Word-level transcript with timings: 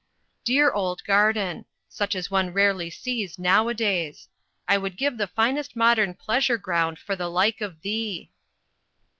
Dear 0.43 0.71
old 0.71 1.03
garden! 1.03 1.65
such 1.87 2.15
as 2.15 2.31
one 2.31 2.49
rarely 2.53 2.89
sees 2.89 3.37
now 3.37 3.67
a 3.69 3.75
days! 3.75 4.29
I 4.67 4.75
would 4.75 4.97
give 4.97 5.19
the 5.19 5.27
finest 5.27 5.75
modern 5.75 6.15
pleasure 6.15 6.57
ground 6.57 6.97
for 6.97 7.15
the 7.15 7.29
like 7.29 7.61
of 7.61 7.83
thee! 7.83 8.31